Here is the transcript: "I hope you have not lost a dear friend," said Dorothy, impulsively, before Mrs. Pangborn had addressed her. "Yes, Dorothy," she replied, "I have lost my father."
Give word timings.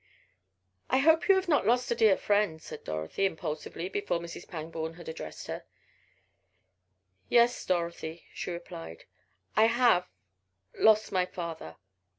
"I 0.89 0.97
hope 0.97 1.27
you 1.27 1.35
have 1.35 1.47
not 1.47 1.67
lost 1.67 1.91
a 1.91 1.95
dear 1.95 2.17
friend," 2.17 2.59
said 2.59 2.83
Dorothy, 2.83 3.23
impulsively, 3.27 3.87
before 3.87 4.17
Mrs. 4.17 4.47
Pangborn 4.47 4.95
had 4.95 5.07
addressed 5.07 5.45
her. 5.45 5.63
"Yes, 7.29 7.63
Dorothy," 7.63 8.25
she 8.33 8.49
replied, 8.49 9.05
"I 9.55 9.65
have 9.67 10.09
lost 10.73 11.11
my 11.11 11.27
father." 11.27 11.75